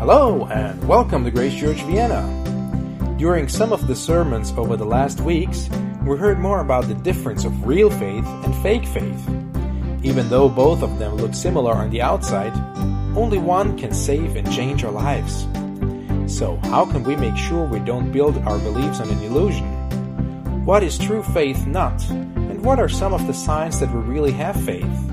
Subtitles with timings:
[0.00, 2.24] Hello, and welcome to Grace Church Vienna.
[3.18, 5.68] During some of the sermons over the last weeks,
[6.06, 9.28] we heard more about the difference of real faith and fake faith.
[10.02, 12.54] Even though both of them look similar on the outside,
[13.14, 15.46] only one can save and change our lives.
[16.34, 19.66] So, how can we make sure we don't build our beliefs on an illusion?
[20.64, 22.02] What is true faith not?
[22.08, 25.12] And what are some of the signs that we really have faith?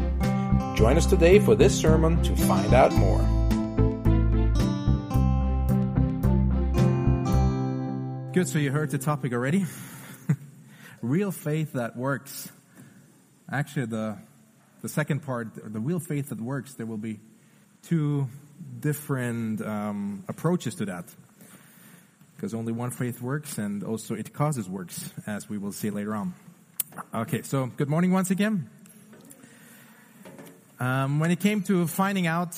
[0.78, 3.37] Join us today for this sermon to find out more.
[8.38, 9.66] Good, so you heard the topic already.
[11.02, 12.52] real faith that works.
[13.52, 14.20] Actually, the,
[14.84, 17.20] the second part, the real faith that works, there will be
[17.82, 18.28] two
[18.80, 21.06] different um, approaches to that.
[22.36, 26.14] Because only one faith works, and also it causes works, as we will see later
[26.14, 26.36] on.
[27.16, 28.70] Okay, so good morning once again.
[30.80, 32.56] Um, when it came to finding out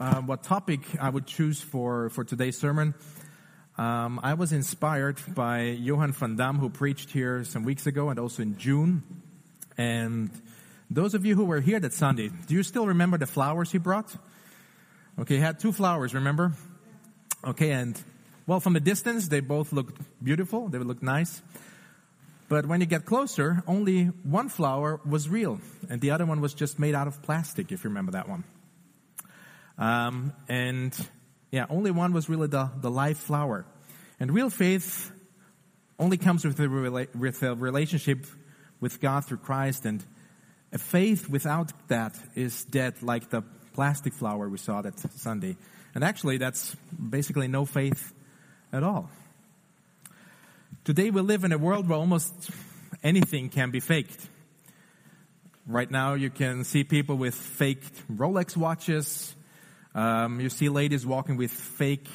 [0.00, 2.94] uh, what topic I would choose for, for today's sermon,
[3.80, 8.18] um, I was inspired by Johan van Dam, who preached here some weeks ago and
[8.18, 9.02] also in June.
[9.78, 10.30] And
[10.90, 13.78] those of you who were here that Sunday, do you still remember the flowers he
[13.78, 14.14] brought?
[15.18, 16.52] Okay, he had two flowers, remember?
[17.42, 17.98] Okay, and
[18.46, 21.40] well, from a distance, they both looked beautiful, they looked nice.
[22.50, 26.52] But when you get closer, only one flower was real, and the other one was
[26.52, 28.44] just made out of plastic, if you remember that one.
[29.78, 30.94] Um, and
[31.50, 33.64] yeah, only one was really the, the live flower.
[34.18, 35.10] And real faith
[35.98, 38.26] only comes with a, rela- with a relationship
[38.80, 40.02] with God through Christ, and
[40.72, 43.42] a faith without that is dead, like the
[43.74, 45.56] plastic flower we saw that Sunday.
[45.94, 48.14] And actually, that's basically no faith
[48.72, 49.10] at all.
[50.84, 52.32] Today we live in a world where almost
[53.02, 54.26] anything can be faked.
[55.66, 59.34] Right now you can see people with faked Rolex watches.
[59.94, 62.06] Um, you see ladies walking with fake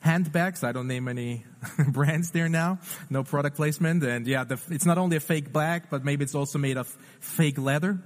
[0.00, 0.62] handbags.
[0.62, 1.44] I don't name any
[1.88, 2.78] brands there now.
[3.08, 4.02] No product placement.
[4.02, 6.88] And yeah, the, it's not only a fake bag, but maybe it's also made of
[7.20, 7.98] fake leather.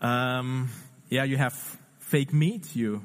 [0.00, 0.70] Um,
[1.10, 1.52] yeah, you have
[1.98, 2.74] fake meat.
[2.74, 3.04] You,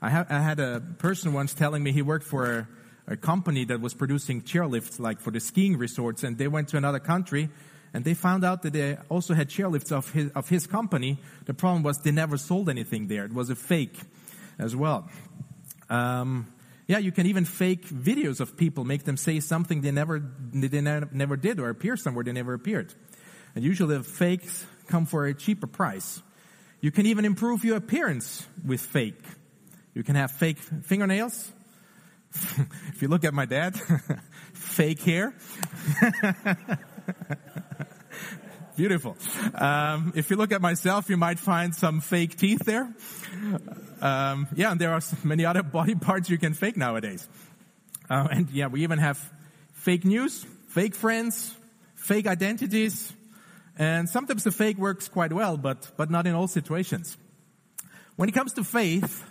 [0.00, 2.68] I, ha- I had a person once telling me he worked for
[3.08, 6.68] a, a company that was producing chairlifts like for the skiing resorts and they went
[6.68, 7.48] to another country
[7.92, 11.18] and they found out that they also had chairlifts of his, of his company.
[11.46, 13.24] The problem was they never sold anything there.
[13.24, 13.98] It was a fake
[14.60, 15.08] as well.
[15.88, 16.52] Um,
[16.86, 20.18] yeah, you can even fake videos of people, make them say something they never,
[20.52, 22.92] they never did or appear somewhere they never appeared.
[23.54, 26.22] And usually the fakes come for a cheaper price.
[26.80, 29.22] You can even improve your appearance with fake.
[29.94, 31.52] You can have fake fingernails,
[32.88, 33.74] if you look at my dad,
[34.52, 35.34] fake hair.
[38.76, 39.16] Beautiful.
[39.54, 42.92] Um, if you look at myself, you might find some fake teeth there.
[44.00, 47.28] Um, yeah, and there are many other body parts you can fake nowadays.
[48.08, 49.18] Uh, and yeah, we even have
[49.72, 51.54] fake news, fake friends,
[51.94, 53.12] fake identities,
[53.78, 57.16] and sometimes the fake works quite well, but, but not in all situations.
[58.16, 59.24] When it comes to faith,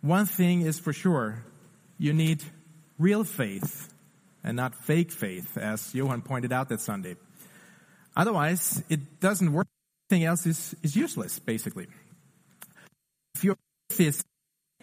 [0.00, 1.44] one thing is for sure
[1.98, 2.42] you need
[2.98, 3.92] real faith
[4.44, 7.16] and not fake faith, as Johan pointed out that Sunday.
[8.16, 9.66] Otherwise, it doesn't work.
[10.10, 11.86] Everything else is, is useless, basically.
[13.34, 13.56] If your
[13.90, 14.24] faith is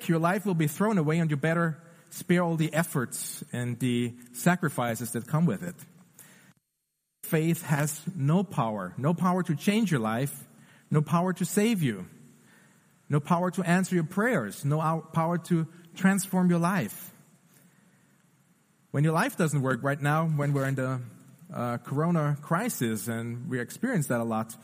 [0.07, 4.13] your life will be thrown away and you better spare all the efforts and the
[4.33, 5.75] sacrifices that come with it.
[7.23, 10.45] Faith has no power, no power to change your life,
[10.91, 12.05] no power to save you,
[13.09, 17.11] no power to answer your prayers, no power to transform your life.
[18.91, 21.01] When your life doesn't work right now, when we're in the
[21.53, 24.55] uh, corona crisis and we experience that a lot,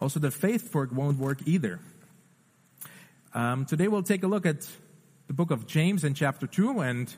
[0.00, 1.80] also the faith work won't work either.
[3.32, 4.68] Um, today we'll take a look at
[5.26, 7.14] the book of James in chapter 2 and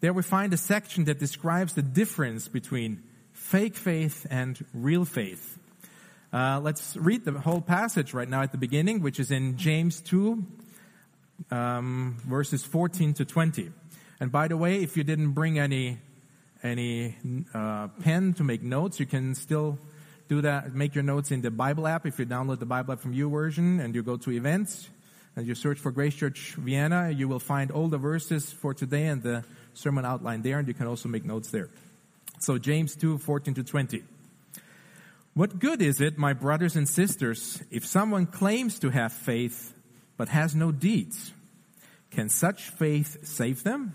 [0.00, 5.58] there we find a section that describes the difference between fake faith and real faith.
[6.32, 10.00] Uh, let's read the whole passage right now at the beginning, which is in James
[10.00, 10.44] 2,
[11.50, 13.70] um, verses 14 to 20.
[14.20, 15.98] And by the way, if you didn't bring any
[16.66, 17.16] any
[17.54, 19.78] uh, pen to make notes, you can still
[20.28, 20.74] do that.
[20.74, 22.06] Make your notes in the Bible app.
[22.06, 24.88] If you download the Bible app from YouVersion and you go to events
[25.36, 29.06] and you search for Grace Church Vienna, you will find all the verses for today
[29.06, 31.68] and the sermon outline there, and you can also make notes there.
[32.40, 34.02] So James 2, 14 to 20.
[35.34, 39.74] What good is it, my brothers and sisters, if someone claims to have faith
[40.16, 41.32] but has no deeds?
[42.10, 43.94] Can such faith save them?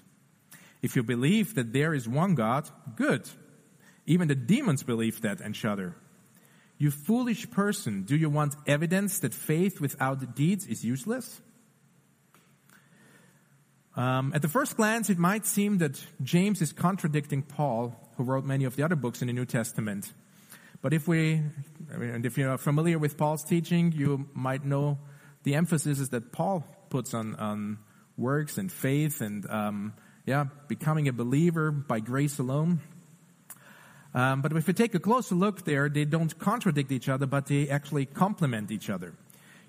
[0.81, 3.29] If you believe that there is one God, good.
[4.05, 5.95] Even the demons believe that and shudder.
[6.77, 11.39] You foolish person, do you want evidence that faith without deeds is useless?
[13.95, 18.45] Um, at the first glance, it might seem that James is contradicting Paul, who wrote
[18.45, 20.11] many of the other books in the New Testament.
[20.81, 21.43] But if we,
[21.91, 24.97] and if you're familiar with Paul's teaching, you might know
[25.43, 27.77] the emphasis is that Paul puts on, on
[28.17, 29.93] works and faith and, um,
[30.31, 32.79] yeah, becoming a believer by grace alone.
[34.13, 37.47] Um, but if we take a closer look there, they don't contradict each other, but
[37.47, 39.13] they actually complement each other.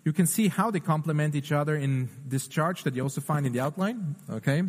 [0.05, 3.45] You can see how they complement each other in this chart that you also find
[3.45, 4.15] in the outline.
[4.31, 4.63] Okay,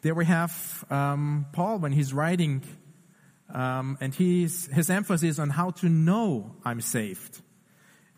[0.00, 2.62] there we have um, Paul when he's writing,
[3.52, 7.42] um, and he's, his emphasis on how to know I'm saved,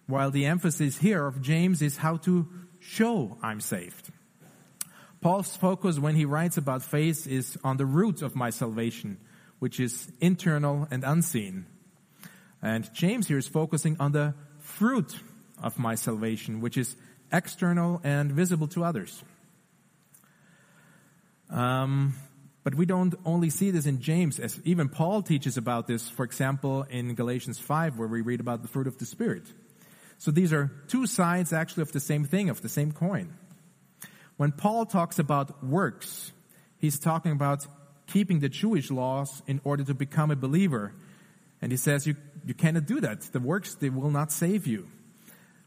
[0.07, 2.47] while the emphasis here of James is how to
[2.79, 4.13] show I'm saved.
[5.20, 9.19] Paul's focus when he writes about faith is on the root of my salvation,
[9.59, 11.67] which is internal and unseen.
[12.62, 15.17] And James here is focusing on the fruit
[15.61, 16.97] of my salvation, which is
[17.32, 19.23] external and visible to others.
[21.50, 22.15] Um,
[22.62, 26.25] but we don't only see this in James, as even Paul teaches about this, for
[26.25, 29.44] example, in Galatians 5, where we read about the fruit of the Spirit.
[30.19, 33.32] So these are two sides actually of the same thing, of the same coin.
[34.38, 36.32] When Paul talks about works,
[36.79, 37.67] he's talking about
[38.06, 40.94] keeping the Jewish laws in order to become a believer.
[41.61, 42.14] And he says you,
[42.46, 43.20] you cannot do that.
[43.32, 44.88] The works, they will not save you.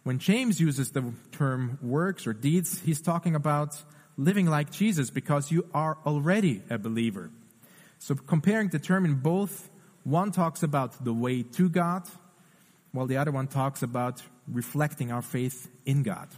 [0.04, 3.76] When James uses the term works or deeds, he's talking about
[4.18, 7.30] living like Jesus because you are already a believer.
[8.00, 9.70] So comparing the term in both,
[10.06, 12.08] one talks about the way to God,
[12.94, 16.30] while the other one talks about reflecting our faith in God.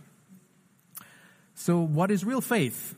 [1.55, 2.95] So what is real faith?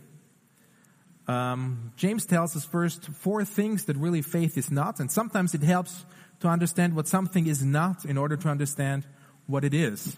[1.28, 5.64] Um, James tells us first four things that really faith is not, and sometimes it
[5.64, 6.06] helps
[6.42, 9.06] to understand what something is not in order to understand
[9.48, 10.18] what it is.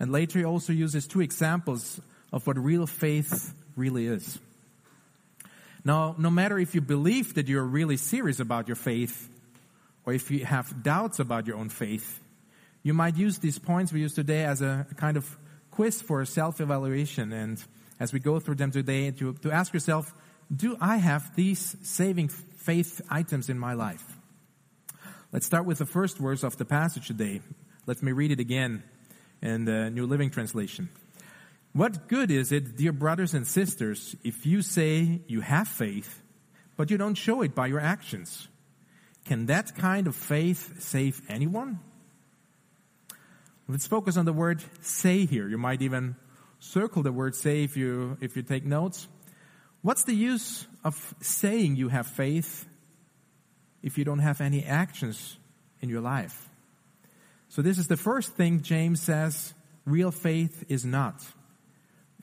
[0.00, 2.00] And later he also uses two examples
[2.32, 4.38] of what real faith really is.
[5.84, 9.28] Now, no matter if you believe that you're really serious about your faith,
[10.04, 12.20] or if you have doubts about your own faith,
[12.82, 15.36] you might use these points we use today as a kind of
[15.76, 17.34] quiz for self-evaluation.
[17.34, 17.62] And
[18.00, 20.14] as we go through them today, to, to ask yourself,
[20.54, 24.16] do I have these saving faith items in my life?
[25.32, 27.42] Let's start with the first verse of the passage today.
[27.84, 28.84] Let me read it again
[29.42, 30.88] in the New Living Translation.
[31.74, 36.22] What good is it, dear brothers and sisters, if you say you have faith,
[36.78, 38.48] but you don't show it by your actions?
[39.26, 41.80] Can that kind of faith save anyone?
[43.68, 45.48] Let's focus on the word say here.
[45.48, 46.14] You might even
[46.60, 49.08] circle the word say if you, if you take notes.
[49.82, 52.64] What's the use of saying you have faith
[53.82, 55.36] if you don't have any actions
[55.80, 56.48] in your life?
[57.48, 59.52] So this is the first thing James says
[59.84, 61.24] real faith is not.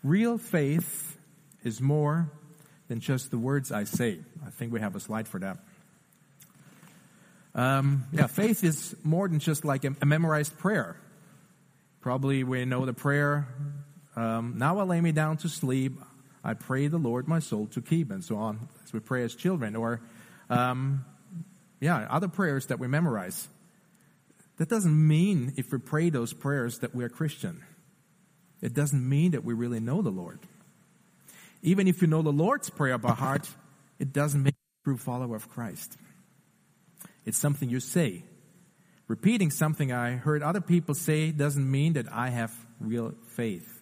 [0.01, 1.17] Real faith
[1.63, 2.31] is more
[2.87, 4.19] than just the words I say.
[4.45, 5.57] I think we have a slide for that.
[7.55, 10.97] Um, yeah, faith is more than just like a, a memorized prayer.
[12.03, 13.47] Probably we know the prayer,
[14.17, 15.93] um, now I lay me down to sleep.
[16.43, 19.33] I pray the Lord my soul to keep, and so on, as we pray as
[19.33, 19.77] children.
[19.77, 20.01] Or,
[20.49, 21.05] um,
[21.79, 23.47] yeah, other prayers that we memorize.
[24.57, 27.63] That doesn't mean if we pray those prayers that we are Christian.
[28.61, 30.39] It doesn't mean that we really know the Lord.
[31.61, 33.47] Even if you know the Lord's Prayer by heart,
[33.97, 35.95] it doesn't make you a true follower of Christ.
[37.25, 38.23] It's something you say.
[39.07, 43.81] Repeating something I heard other people say doesn't mean that I have real faith.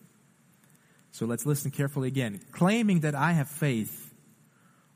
[1.11, 2.39] So let's listen carefully again.
[2.51, 4.13] Claiming that I have faith,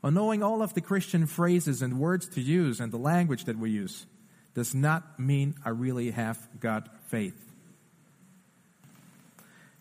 [0.02, 3.58] or knowing all of the Christian phrases and words to use and the language that
[3.58, 4.06] we use,
[4.54, 7.40] does not mean I really have got faith.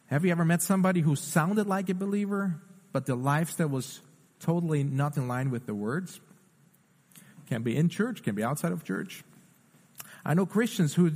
[0.07, 2.61] Have you ever met somebody who sounded like a believer,
[2.91, 4.01] but their lifestyle was
[4.39, 6.19] totally not in line with the words?
[7.47, 9.23] Can be in church, can be outside of church.
[10.25, 11.11] I know Christians who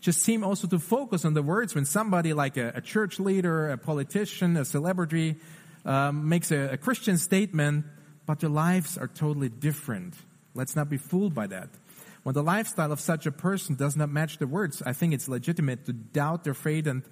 [0.00, 3.70] just seem also to focus on the words when somebody like a, a church leader,
[3.70, 5.36] a politician, a celebrity
[5.84, 7.86] um, makes a, a Christian statement,
[8.26, 10.14] but their lives are totally different.
[10.54, 11.70] Let's not be fooled by that.
[12.22, 15.28] When the lifestyle of such a person does not match the words, I think it's
[15.28, 17.02] legitimate to doubt their faith and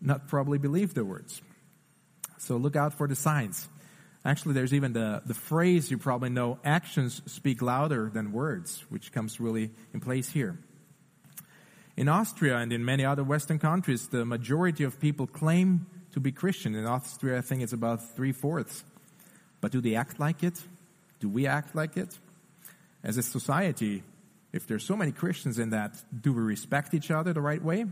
[0.00, 1.40] not probably believe the words.
[2.38, 3.68] So look out for the signs.
[4.24, 9.12] Actually, there's even the, the phrase you probably know actions speak louder than words, which
[9.12, 10.58] comes really in place here.
[11.96, 16.32] In Austria and in many other Western countries, the majority of people claim to be
[16.32, 16.74] Christian.
[16.74, 18.84] In Austria, I think it's about three fourths.
[19.60, 20.60] But do they act like it?
[21.20, 22.18] Do we act like it?
[23.02, 24.02] As a society,
[24.52, 27.86] if there's so many Christians in that, do we respect each other the right way?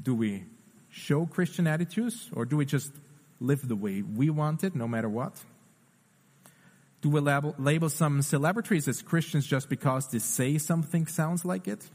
[0.00, 0.44] Do we
[0.90, 2.92] show Christian attitudes or do we just
[3.40, 5.44] live the way we want it no matter what?
[7.00, 11.68] Do we label, label some celebrities as Christians just because they say something sounds like
[11.68, 11.88] it?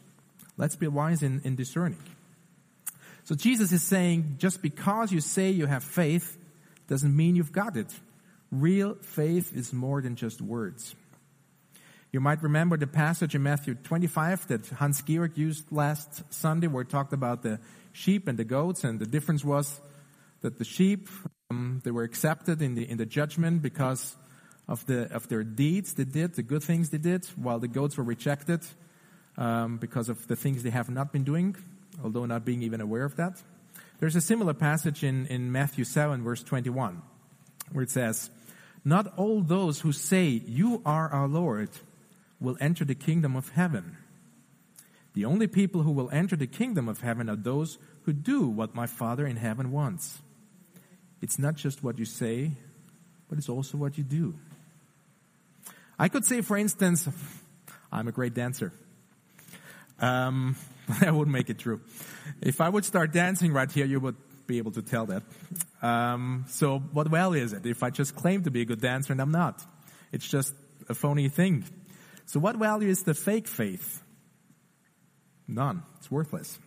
[0.57, 2.00] Let's be wise in, in discerning.
[3.25, 6.38] So Jesus is saying just because you say you have faith
[6.88, 7.93] doesn't mean you've got it.
[8.51, 10.95] Real faith is more than just words.
[12.12, 16.83] You might remember the passage in Matthew 25 that Hans Georg used last Sunday where
[16.83, 17.60] it talked about the
[17.91, 19.81] sheep and the goats and the difference was
[20.41, 21.07] that the sheep,
[21.50, 24.15] um, they were accepted in the, in the judgment because
[24.67, 27.98] of the, of their deeds they did, the good things they did, while the goats
[27.98, 28.62] were rejected,
[29.37, 31.55] um, because of the things they have not been doing,
[32.03, 33.41] although not being even aware of that.
[33.99, 37.01] There's a similar passage in, in Matthew 7 verse 21
[37.71, 38.29] where it says,
[38.85, 41.69] not all those who say, you are our Lord,
[42.39, 43.97] will enter the kingdom of heaven.
[45.13, 48.75] The only people who will enter the kingdom of heaven are those who do what
[48.75, 50.19] my Father in heaven wants.
[51.21, 52.51] It's not just what you say,
[53.29, 54.35] but it's also what you do.
[55.97, 57.07] I could say, for instance,
[57.91, 58.73] I'm a great dancer.
[60.00, 60.55] Um,
[61.00, 61.81] that would make it true.
[62.41, 64.15] If I would start dancing right here, you would
[64.47, 65.23] be able to tell that.
[65.81, 69.13] Um, so what well is it if I just claim to be a good dancer
[69.13, 69.63] and I'm not?
[70.12, 70.53] It's just
[70.89, 71.65] a phony thing.
[72.25, 74.03] So what value is the fake faith?
[75.47, 75.83] None.
[75.97, 76.57] It's worthless.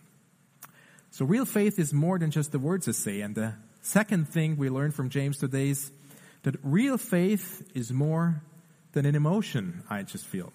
[1.11, 3.21] So real faith is more than just the words to say.
[3.21, 5.91] And the second thing we learned from James today is
[6.43, 8.41] that real faith is more
[8.93, 10.51] than an emotion I just feel.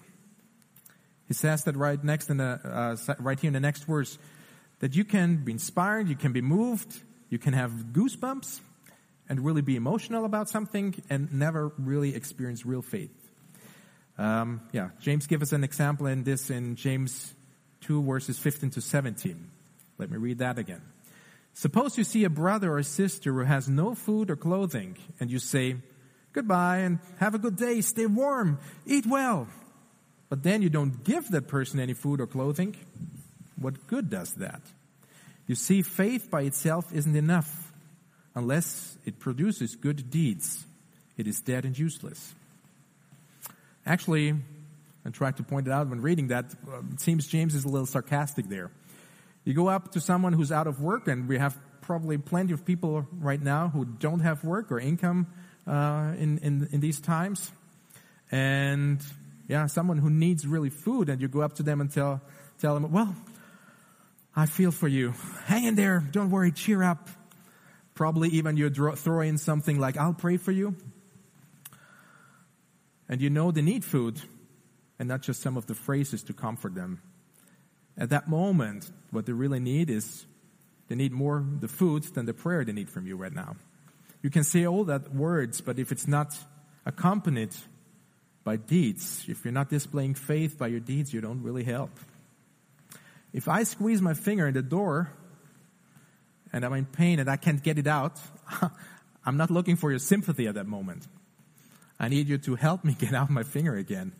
[1.33, 4.19] He says that right next in the, uh, right here in the next verse,
[4.81, 8.59] that you can be inspired, you can be moved, you can have goosebumps,
[9.27, 13.09] and really be emotional about something and never really experience real faith.
[14.19, 17.33] Um, yeah, James gives us an example in this in James
[17.81, 19.49] 2 verses 15 to 17.
[19.97, 20.83] Let me read that again.
[21.55, 25.39] Suppose you see a brother or sister who has no food or clothing and you
[25.39, 25.77] say,
[26.31, 29.47] goodbye and have a good day, stay warm, eat well.
[30.33, 32.75] But then you don't give that person any food or clothing.
[33.55, 34.63] What good does that?
[35.45, 37.71] You see, faith by itself isn't enough
[38.33, 40.65] unless it produces good deeds.
[41.17, 42.33] It is dead and useless.
[43.85, 44.33] Actually,
[45.05, 47.69] I tried to point it out when reading that, uh, it seems James is a
[47.69, 48.71] little sarcastic there.
[49.43, 52.65] You go up to someone who's out of work, and we have probably plenty of
[52.65, 55.27] people right now who don't have work or income
[55.67, 57.51] uh, in, in, in these times.
[58.31, 58.99] And
[59.47, 62.21] yeah, someone who needs really food, and you go up to them and tell,
[62.59, 63.15] tell them, well,
[64.35, 65.13] I feel for you.
[65.45, 66.03] Hang in there.
[66.11, 66.51] Don't worry.
[66.51, 67.09] Cheer up.
[67.93, 70.75] Probably even you throw in something like, I'll pray for you
[73.13, 74.21] and you know they need food
[74.97, 77.01] and not just some of the phrases to comfort them.
[77.97, 80.25] At that moment, what they really need is
[80.87, 83.55] they need more the food than the prayer they need from you right now.
[84.21, 86.35] You can say all that words, but if it's not
[86.85, 87.55] accompanied
[88.43, 91.91] by deeds, if you're not displaying faith by your deeds, you don't really help.
[93.31, 95.11] If I squeeze my finger in the door
[96.51, 98.19] and I'm in pain and I can't get it out,
[99.25, 101.07] I'm not looking for your sympathy at that moment.
[101.99, 104.11] I need you to help me get out my finger again.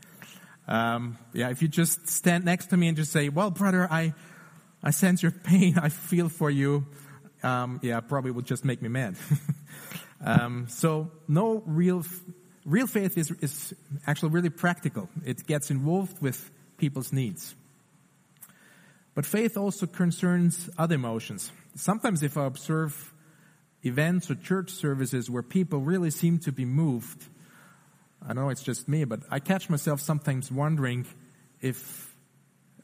[0.68, 4.14] Um, yeah, if you just stand next to me and just say, well, brother, I,
[4.82, 5.78] I sense your pain.
[5.78, 6.86] I feel for you.
[7.44, 9.16] Um, yeah, probably would just make me mad.
[10.26, 12.06] um, so no real,
[12.66, 13.74] real faith is, is
[14.08, 15.10] actually really practical.
[15.26, 17.56] It gets involved with people's needs.
[19.16, 21.52] But faith also concerns other emotions.
[21.76, 23.14] Sometimes if I observe
[23.84, 27.28] events or church services where people really seem to be moved
[28.28, 31.06] I know it's just me, but I catch myself sometimes wondering
[31.62, 32.16] if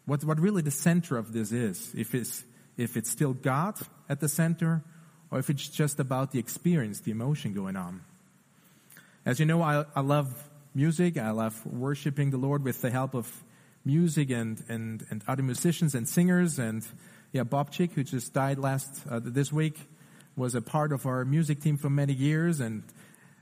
[0.05, 1.93] what, what really the center of this is.
[1.95, 2.43] If it's,
[2.77, 3.75] if it's still God
[4.09, 4.83] at the center,
[5.31, 8.01] or if it's just about the experience, the emotion going on.
[9.29, 11.15] As you know, I, I love music.
[11.15, 13.31] I love worshiping the Lord with the help of
[13.85, 16.57] music and, and, and other musicians and singers.
[16.57, 16.83] And
[17.31, 19.77] yeah, Bob Chick, who just died last, uh, this week,
[20.35, 22.59] was a part of our music team for many years.
[22.59, 22.81] And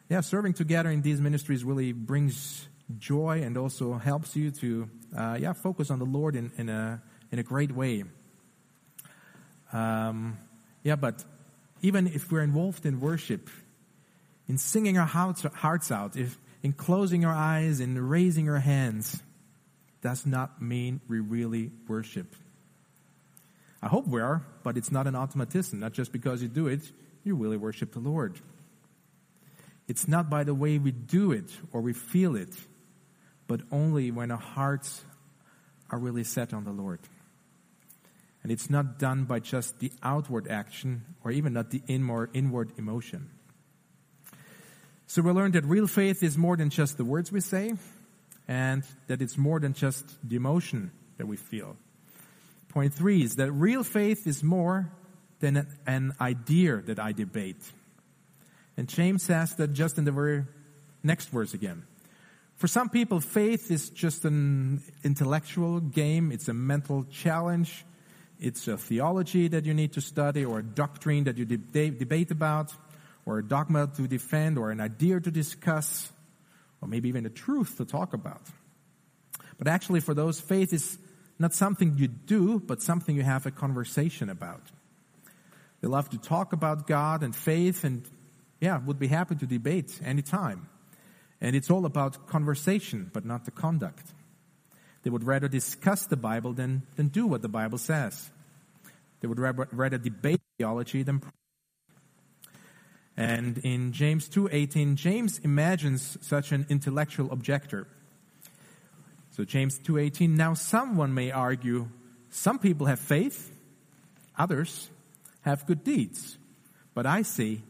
[0.10, 2.68] yeah, serving together in these ministries really brings
[3.00, 7.02] joy and also helps you to, uh, yeah, focus on the Lord in, in a,
[7.32, 8.04] in a great way.
[9.72, 10.38] Um,
[10.84, 11.24] yeah, but
[11.82, 13.50] even if we're involved in worship,
[14.48, 19.22] in singing our hearts out, if in closing our eyes and raising our hands,
[20.02, 22.36] does not mean we really worship.
[23.82, 25.80] I hope we are, but it's not an automatism.
[25.80, 26.82] Not just because you do it,
[27.24, 28.40] you really worship the Lord.
[29.88, 32.54] It's not by the way we do it or we feel it,
[33.48, 35.04] but only when our hearts
[35.90, 37.00] are really set on the Lord.
[38.44, 43.30] And it's not done by just the outward action or even not the inward emotion.
[45.10, 47.74] So we learned that real faith is more than just the words we say,
[48.46, 51.78] and that it's more than just the emotion that we feel.
[52.70, 54.92] Point three is that real faith is more
[55.40, 57.62] than an idea that I debate.
[58.76, 60.44] And James says that just in the very
[61.04, 61.84] next verse again.
[62.58, 66.32] For some people, faith is just an intellectual game.
[66.34, 67.86] It's a mental challenge.
[68.40, 72.74] It's a theology that you need to study or a doctrine that you debate about
[73.28, 76.10] or a dogma to defend or an idea to discuss
[76.82, 78.42] or maybe even a truth to talk about.
[79.58, 80.98] But actually for those, faith is
[81.38, 84.62] not something you do, but something you have a conversation about.
[85.82, 88.04] They love to talk about God and faith and
[88.62, 90.70] yeah, would be happy to debate anytime.
[91.42, 94.14] And it's all about conversation, but not the conduct.
[95.04, 98.32] They would rather discuss the Bible than, than do what the Bible says.
[99.20, 101.22] They would rather, rather debate theology than
[103.18, 107.88] and in James 2:18 James imagines such an intellectual objector.
[109.32, 111.90] So James 2:18 now someone may argue
[112.30, 113.52] some people have faith
[114.38, 114.90] others
[115.42, 116.38] have good deeds
[116.94, 117.64] but I say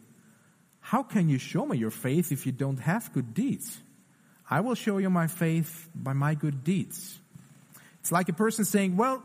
[0.79, 3.81] how can you show me your faith if you don't have good deeds?
[4.49, 7.19] I will show you my faith by my good deeds.
[7.99, 9.21] It's like a person saying, well,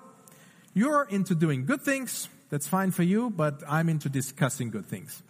[0.75, 2.29] you're into doing good things.
[2.51, 5.23] That's fine for you, but I'm into discussing good things.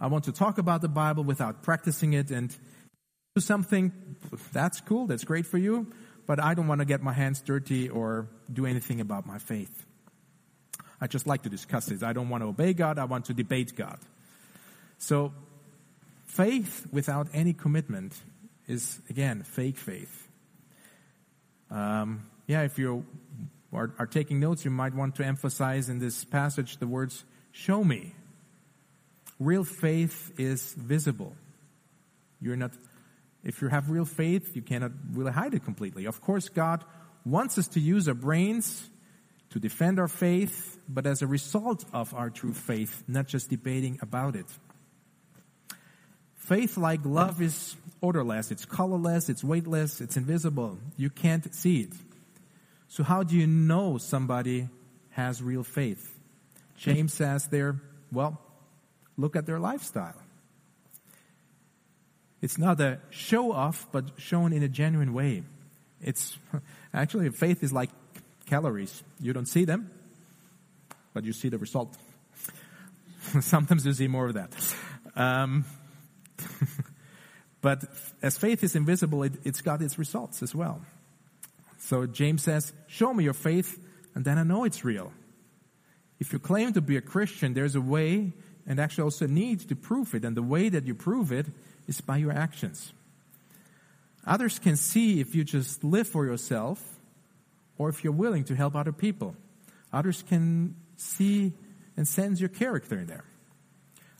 [0.00, 2.54] I want to talk about the Bible without practicing it and
[3.34, 3.92] do something.
[4.52, 5.06] That's cool.
[5.06, 5.92] That's great for you.
[6.26, 9.86] But I don't want to get my hands dirty or do anything about my faith.
[11.00, 12.02] I just like to discuss it.
[12.02, 12.98] I don't want to obey God.
[12.98, 13.98] I want to debate God.
[14.98, 15.32] So
[16.28, 18.14] Faith without any commitment
[18.68, 20.28] is, again, fake faith.
[21.70, 23.06] Um, yeah, if you
[23.72, 27.82] are, are taking notes, you might want to emphasize in this passage the words, show
[27.82, 28.14] me.
[29.38, 31.34] Real faith is visible.
[32.40, 32.72] You're not,
[33.44, 36.06] if you have real faith, you cannot really hide it completely.
[36.06, 36.84] Of course, God
[37.24, 38.90] wants us to use our brains
[39.50, 43.98] to defend our faith, but as a result of our true faith, not just debating
[44.02, 44.46] about it.
[46.36, 50.78] Faith, like love, is odorless, it's colorless, it's weightless, it's invisible.
[50.96, 51.92] You can't see it.
[52.88, 54.68] So, how do you know somebody
[55.10, 56.18] has real faith?
[56.78, 57.80] James says there,
[58.12, 58.40] well,
[59.18, 60.14] look at their lifestyle.
[62.40, 65.42] It's not a show off, but shown in a genuine way.
[66.00, 66.38] It's
[66.94, 67.90] actually faith is like
[68.46, 69.02] calories.
[69.20, 69.90] You don't see them,
[71.12, 71.96] but you see the result.
[73.40, 74.52] Sometimes you see more of that.
[75.16, 75.64] Um,
[77.60, 77.84] but
[78.22, 80.80] as faith is invisible, it, it's got its results as well.
[81.78, 85.12] So James says, show me your faith and then I know it's real.
[86.20, 88.32] If you claim to be a Christian, there's a way
[88.68, 90.24] and actually also need to prove it.
[90.24, 91.46] And the way that you prove it
[91.88, 92.92] is by your actions.
[94.26, 97.00] Others can see if you just live for yourself
[97.78, 99.34] or if you're willing to help other people.
[99.90, 101.54] Others can see
[101.96, 103.24] and sense your character in there.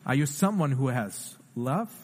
[0.07, 1.95] Are you someone who has love,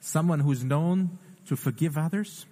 [0.00, 2.46] someone who's known to forgive others?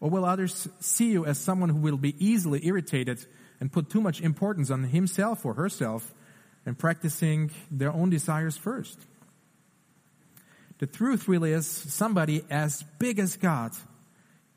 [0.00, 3.26] Or will others see you as someone who will be easily irritated
[3.58, 6.14] and put too much importance on himself or herself
[6.64, 8.98] and practicing their own desires first?
[10.78, 13.72] The truth really is somebody as big as God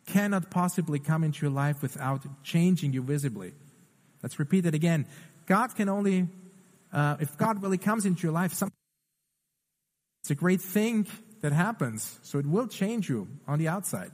[0.06, 3.54] cannot possibly come into your life without changing you visibly.
[4.24, 5.06] Let's repeat it again.
[5.46, 6.28] God can only,
[6.92, 8.72] uh, if God really comes into your life, some,
[10.22, 11.08] it's a great thing
[11.42, 14.12] that happens, so it will change you on the outside.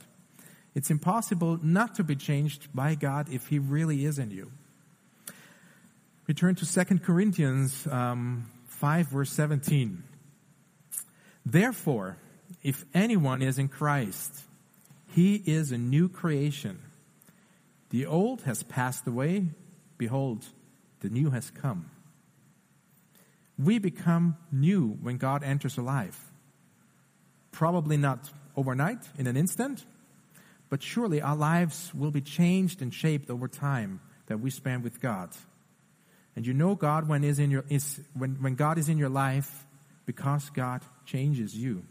[0.76, 4.52] It's impossible not to be changed by God if He really is in you.
[6.32, 10.02] We turn to 2 Corinthians um, 5, verse 17.
[11.46, 12.16] Therefore,
[12.64, 14.34] if anyone is in Christ,
[15.10, 16.80] he is a new creation.
[17.90, 19.48] The old has passed away.
[19.98, 20.46] Behold,
[21.02, 21.92] the new has come.
[23.60, 26.32] We become new when God enters our life.
[27.52, 29.86] Probably not overnight, in an instant,
[30.70, 35.02] but surely our lives will be changed and shaped over time that we spend with
[35.02, 35.36] God.
[36.36, 39.10] And you know God when is in your is when, when God is in your
[39.10, 39.66] life
[40.06, 41.84] because God changes you.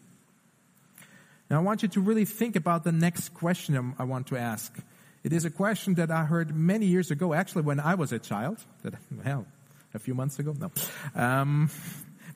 [1.50, 4.76] Now I want you to really think about the next question I want to ask.
[5.22, 8.18] It is a question that I heard many years ago, actually when I was a
[8.18, 8.58] child.
[8.82, 9.46] That, well,
[9.94, 10.54] a few months ago?
[10.58, 10.70] No.
[11.14, 11.70] Um,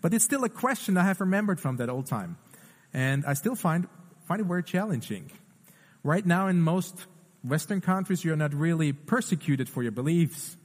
[0.00, 2.36] but it's still a question I have remembered from that old time.
[2.92, 3.88] And I still find,
[4.26, 5.30] find it very challenging.
[6.02, 7.06] Right now in most
[7.42, 10.56] Western countries, you're not really persecuted for your beliefs.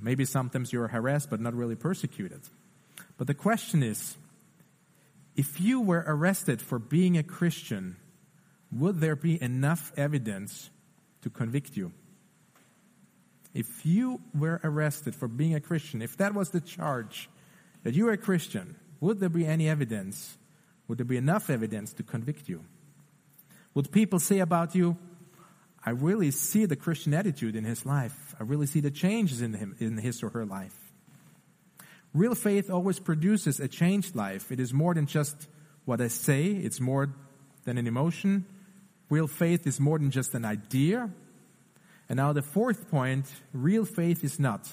[0.00, 2.40] Maybe sometimes you're harassed, but not really persecuted.
[3.16, 4.16] But the question is,
[5.36, 7.96] if you were arrested for being a Christian,
[8.72, 10.70] would there be enough evidence
[11.22, 11.92] to convict you?
[13.52, 17.28] If you were arrested for being a Christian, if that was the charge,
[17.84, 20.36] that you were a Christian, would there be any evidence?
[20.88, 22.64] Would there be enough evidence to convict you?
[23.74, 24.96] Would people say about you,
[25.84, 28.23] I really see the Christian attitude in his life.
[28.38, 30.76] I really see the changes in him, in his or her life.
[32.12, 34.52] Real faith always produces a changed life.
[34.52, 35.48] It is more than just
[35.84, 36.46] what I say.
[36.46, 37.12] It's more
[37.64, 38.46] than an emotion.
[39.10, 41.10] Real faith is more than just an idea.
[42.08, 44.72] And now the fourth point, real faith is not.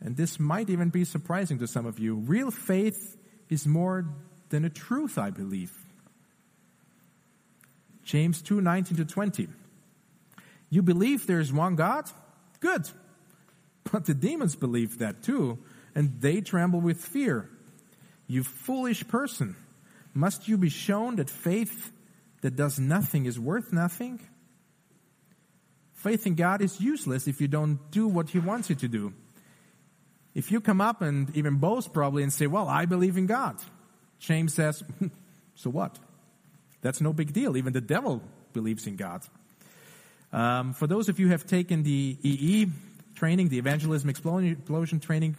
[0.00, 2.16] And this might even be surprising to some of you.
[2.16, 3.16] Real faith
[3.48, 4.06] is more
[4.48, 5.72] than a truth, I believe.
[8.04, 9.48] James 2, 19 to 20.
[10.70, 12.10] You believe there is one God?
[12.60, 12.88] Good.
[13.90, 15.58] But the demons believe that too
[15.96, 17.48] and they tremble with fear.
[18.28, 19.56] You foolish person,
[20.12, 21.90] must you be shown that faith
[22.42, 24.20] that does nothing is worth nothing?
[25.94, 29.14] Faith in God is useless if you don't do what He wants you to do.
[30.34, 33.56] If you come up and even boast probably and say, well, I believe in God.
[34.18, 34.84] James says,
[35.54, 35.98] so what?
[36.82, 37.56] That's no big deal.
[37.56, 38.20] Even the devil
[38.52, 39.22] believes in God.
[40.32, 42.66] Um, for those of you who have taken the EE
[43.14, 45.36] training, the evangelism explosion training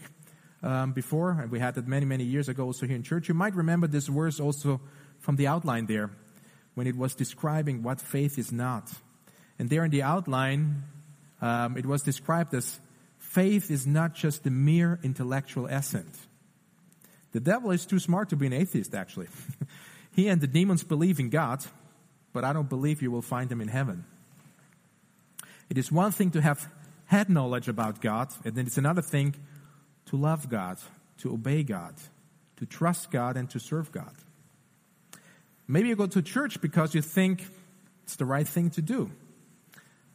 [0.63, 3.27] um, before, and we had that many, many years ago also here in church.
[3.27, 4.81] You might remember this verse also
[5.19, 6.09] from the outline there,
[6.73, 8.91] when it was describing what faith is not.
[9.59, 10.83] And there in the outline,
[11.41, 12.79] um, it was described as
[13.17, 16.15] faith is not just the mere intellectual assent.
[17.31, 19.27] The devil is too smart to be an atheist, actually.
[20.15, 21.63] he and the demons believe in God,
[22.33, 24.05] but I don't believe you will find them in heaven.
[25.69, 26.69] It is one thing to have
[27.05, 29.35] had knowledge about God, and then it's another thing
[30.07, 30.77] to love God,
[31.19, 31.95] to obey God,
[32.57, 34.13] to trust God, and to serve God.
[35.67, 37.45] Maybe you go to church because you think
[38.03, 39.11] it's the right thing to do.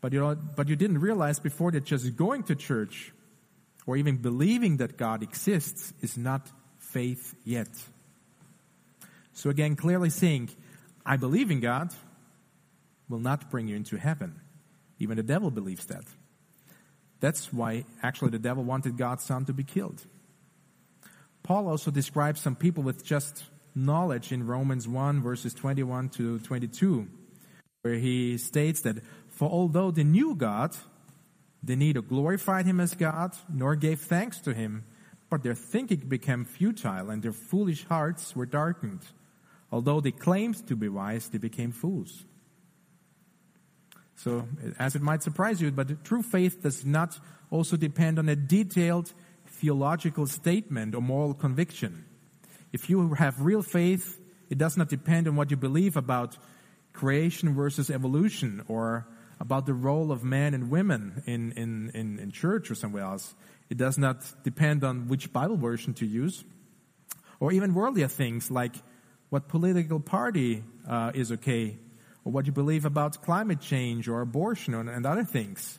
[0.00, 3.12] But you, know, but you didn't realize before that just going to church
[3.86, 7.68] or even believing that God exists is not faith yet.
[9.32, 10.50] So again, clearly saying,
[11.04, 11.92] I believe in God
[13.08, 14.40] will not bring you into heaven.
[15.02, 16.04] Even the devil believes that.
[17.18, 20.04] That's why actually the devil wanted God's son to be killed.
[21.42, 27.08] Paul also describes some people with just knowledge in Romans 1 verses 21 to 22,
[27.82, 30.76] where he states that, for although they knew God,
[31.62, 34.84] they neither glorified him as God nor gave thanks to him,
[35.28, 39.02] but their thinking became futile and their foolish hearts were darkened.
[39.72, 42.24] Although they claimed to be wise, they became fools.
[44.22, 44.46] So,
[44.78, 47.18] as it might surprise you, but true faith does not
[47.50, 49.12] also depend on a detailed
[49.46, 52.04] theological statement or moral conviction.
[52.72, 56.36] If you have real faith, it does not depend on what you believe about
[56.92, 59.08] creation versus evolution or
[59.40, 63.34] about the role of men and women in, in, in, in church or somewhere else.
[63.70, 66.44] It does not depend on which Bible version to use
[67.40, 68.76] or even worldlier things like
[69.30, 71.76] what political party uh, is okay
[72.24, 75.78] or what you believe about climate change or abortion and other things.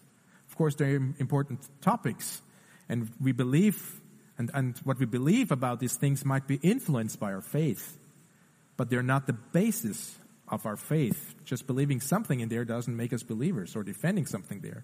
[0.50, 2.42] Of course, they're important topics.
[2.90, 4.02] And we believe,
[4.38, 7.98] and, and what we believe about these things might be influenced by our faith.
[8.76, 11.36] But they're not the basis of our faith.
[11.46, 14.84] Just believing something in there doesn't make us believers or defending something there.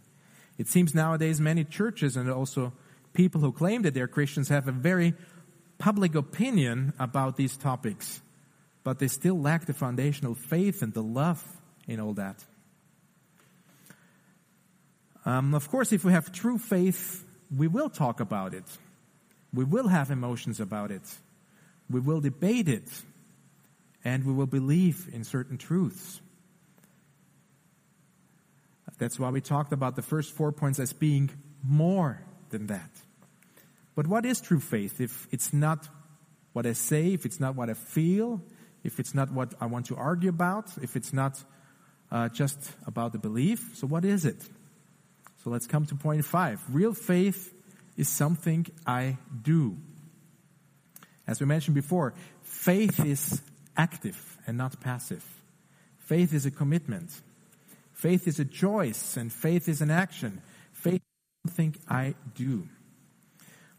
[0.57, 2.73] It seems nowadays many churches and also
[3.13, 5.13] people who claim that they're Christians have a very
[5.77, 8.21] public opinion about these topics
[8.83, 11.43] but they still lack the foundational faith and the love
[11.87, 12.43] in all that.
[15.25, 18.65] Um, of course, if we have true faith, we will talk about it.
[19.53, 21.03] We will have emotions about it.
[21.89, 22.89] We will debate it.
[24.05, 26.21] And we will believe in certain truths.
[28.99, 31.29] That's why we talked about the first four points as being
[31.63, 32.89] more than that.
[33.95, 35.87] But what is true faith if it's not
[36.53, 38.41] what I say, if it's not what I feel,
[38.83, 41.43] if it's not what I want to argue about, if it's not
[42.11, 43.75] uh, just about the belief.
[43.75, 44.41] So, what is it?
[45.43, 46.61] So, let's come to point five.
[46.69, 47.53] Real faith
[47.97, 49.77] is something I do.
[51.27, 53.41] As we mentioned before, faith is
[53.77, 55.23] active and not passive.
[55.99, 57.11] Faith is a commitment.
[57.93, 60.41] Faith is a choice, and faith is an action.
[60.71, 62.67] Faith is something I do.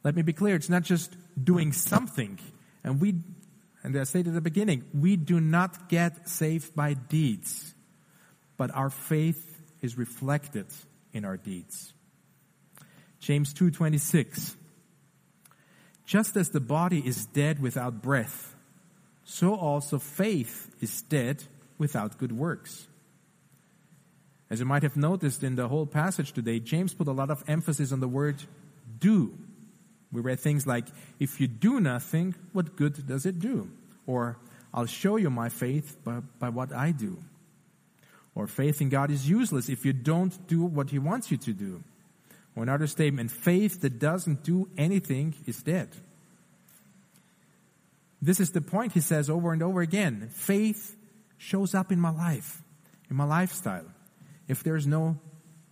[0.04, 2.38] Let me be clear, it's not just doing something.
[2.84, 3.14] And we,
[3.82, 7.74] and I said at the beginning, we do not get saved by deeds,
[8.56, 10.66] but our faith is reflected
[11.12, 11.94] in our deeds.
[13.20, 14.56] James 2:26
[16.04, 18.54] Just as the body is dead without breath,
[19.24, 21.44] so also faith is dead
[21.78, 22.88] without good works.
[24.50, 27.44] As you might have noticed in the whole passage today, James put a lot of
[27.46, 28.42] emphasis on the word
[28.98, 29.38] do.
[30.12, 30.86] We read things like,
[31.18, 33.70] if you do nothing, what good does it do?
[34.06, 34.36] Or,
[34.72, 37.18] I'll show you my faith by, by what I do.
[38.34, 41.52] Or, faith in God is useless if you don't do what He wants you to
[41.52, 41.82] do.
[42.56, 45.88] Or another statement, faith that doesn't do anything is dead.
[48.22, 50.28] This is the point he says over and over again.
[50.32, 50.96] Faith
[51.38, 52.62] shows up in my life,
[53.08, 53.86] in my lifestyle.
[54.46, 55.18] If there's no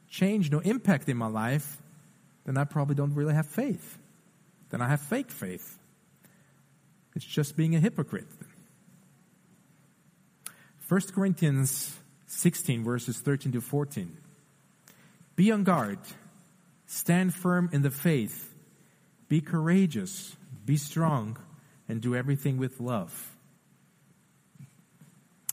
[0.09, 1.77] change, no impact in my life,
[2.47, 3.99] then I probably don't really have faith.
[4.71, 5.79] Then I have fake faith.
[7.15, 8.29] It's just being a hypocrite.
[10.89, 14.17] 1 Corinthians 16, verses 13 to 14.
[15.37, 15.99] Be on guard
[16.89, 18.55] Stand firm in the faith.
[19.29, 20.35] Be courageous.
[20.65, 21.37] Be strong.
[21.87, 23.37] And do everything with love.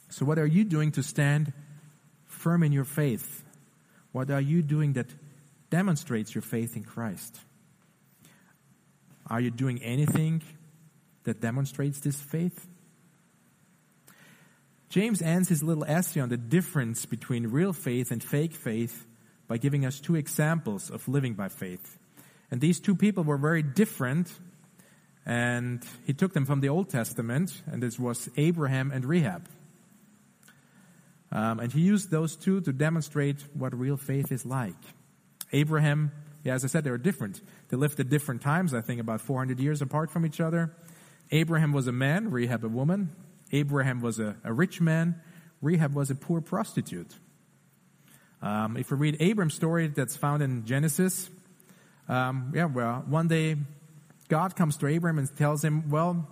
[0.10, 1.52] So, what are you doing to stand
[2.26, 3.44] firm in your faith?
[4.14, 5.08] What are you doing that
[5.70, 7.38] demonstrates your faith in Christ?
[9.28, 10.44] Are you doing anything
[11.24, 12.68] that demonstrates this faith?
[14.90, 19.06] James ends his little essay on the difference between real faith and fake faith
[19.48, 21.98] by giving us two examples of living by faith.
[22.52, 24.32] And these two people were very different,
[25.26, 29.50] and he took them from the Old Testament, and this was Abraham and Rahab.
[31.32, 34.76] Um, and he used those two to demonstrate what real faith is like.
[35.52, 36.12] Abraham,
[36.46, 37.42] yeah, as I said, they were different.
[37.70, 40.74] They lived at different times, I think about 400 years apart from each other.
[41.32, 43.10] Abraham was a man, Rahab a woman.
[43.52, 45.20] Abraham was a, a rich man,
[45.62, 47.12] Rahab was a poor prostitute.
[48.42, 51.30] Um, if we read Abram's story that's found in Genesis,
[52.08, 53.56] um, yeah, well, one day
[54.28, 56.28] God comes to Abram and tells him, well,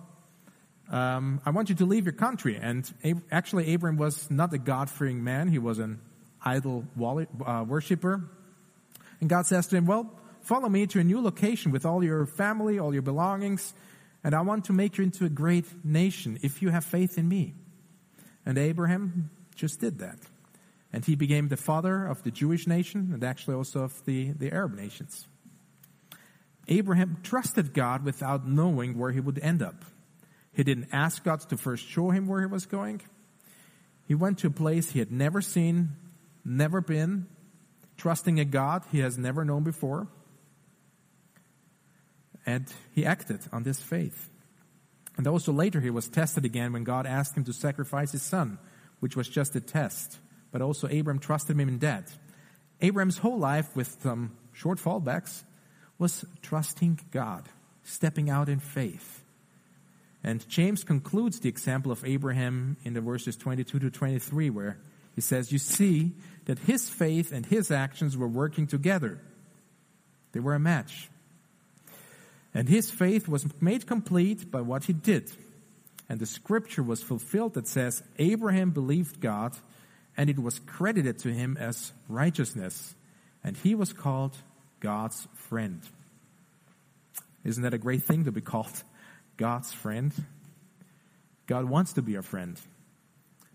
[0.90, 2.56] um, I want you to leave your country.
[2.60, 5.48] And Ab- actually, Abram was not a God-fearing man.
[5.48, 6.00] He was an
[6.44, 6.84] idol
[7.44, 8.28] uh, worshiper.
[9.20, 12.26] And God says to him, well, follow me to a new location with all your
[12.26, 13.74] family, all your belongings,
[14.22, 17.28] and I want to make you into a great nation if you have faith in
[17.28, 17.54] me.
[18.46, 20.18] And Abraham just did that.
[20.92, 24.52] And he became the father of the Jewish nation and actually also of the, the
[24.52, 25.26] Arab nations.
[26.68, 29.84] Abraham trusted God without knowing where he would end up.
[30.52, 33.02] He didn't ask God to first show him where he was going.
[34.06, 35.96] He went to a place he had never seen,
[36.44, 37.26] never been,
[37.96, 40.08] trusting a God he has never known before.
[42.46, 44.30] And he acted on this faith.
[45.16, 48.58] And also later he was tested again when God asked him to sacrifice his son,
[49.00, 50.18] which was just a test
[50.54, 52.12] but also Abram trusted him in that.
[52.80, 55.42] Abram's whole life, with some short fallbacks,
[55.98, 57.48] was trusting God,
[57.82, 59.24] stepping out in faith.
[60.22, 64.78] And James concludes the example of Abraham in the verses 22 to 23, where
[65.14, 66.12] he says, You see
[66.46, 69.20] that his faith and his actions were working together.
[70.32, 71.08] They were a match.
[72.52, 75.32] And his faith was made complete by what he did.
[76.08, 79.56] And the scripture was fulfilled that says, Abraham believed God,
[80.16, 82.94] and it was credited to him as righteousness,
[83.42, 84.36] and he was called
[84.80, 85.80] God's friend.
[87.42, 88.82] Isn't that a great thing to be called
[89.36, 90.12] God's friend?
[91.46, 92.60] God wants to be our friend,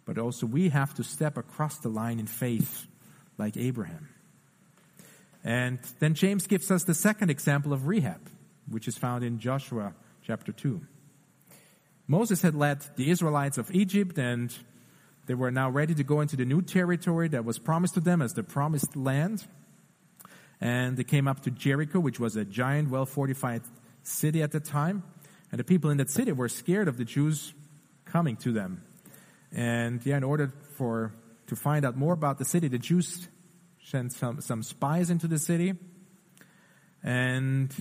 [0.10, 2.88] but also we have to step across the line in faith
[3.38, 4.10] like Abraham.
[5.44, 8.28] And then James gives us the second example of Rahab,
[8.68, 9.94] which is found in Joshua
[10.24, 10.82] chapter 2.
[12.08, 14.52] Moses had led the Israelites of Egypt and
[15.28, 18.20] they were now ready to go into the new territory that was promised to them
[18.24, 19.46] as the promised land.
[20.60, 23.62] And they came up to Jericho, which was a giant, well fortified
[24.02, 25.04] city at the time.
[25.52, 27.54] And the people in that city were scared of the Jews
[28.06, 28.82] coming to them.
[29.52, 31.14] And yeah, in order for
[31.48, 33.28] to find out more about the city, the Jews
[33.84, 35.74] sent some, some spies into the city.
[37.04, 37.74] And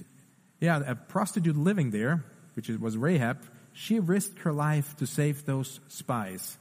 [0.60, 5.80] yeah, a prostitute living there, which was Rahab, she risked her life to save those
[5.88, 6.56] spies.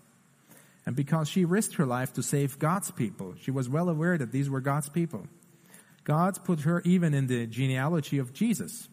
[0.86, 4.32] And because she risked her life to save God's people, she was well aware that
[4.32, 5.28] these were God's people.
[6.04, 8.88] God put her even in the genealogy of Jesus.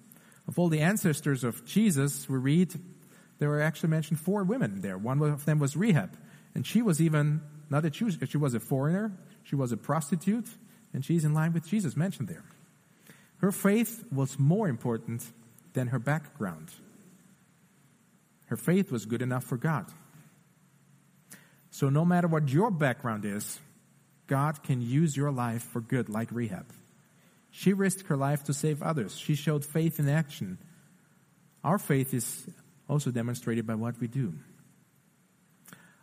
[0.48, 2.74] Of all the ancestors of Jesus, we read
[3.38, 4.96] there were actually mentioned four women there.
[4.96, 6.16] One of them was Rahab,
[6.54, 9.76] and she was even Not that she was, she was a foreigner, she was a
[9.76, 10.48] prostitute,
[10.92, 12.44] and she's in line with Jesus mentioned there.
[13.38, 15.24] Her faith was more important
[15.72, 16.70] than her background.
[18.46, 19.86] Her faith was good enough for God.
[21.70, 23.58] So no matter what your background is,
[24.26, 26.72] God can use your life for good, like Rahab.
[27.50, 29.16] She risked her life to save others.
[29.16, 30.58] She showed faith in action.
[31.62, 32.48] Our faith is
[32.88, 34.34] also demonstrated by what we do.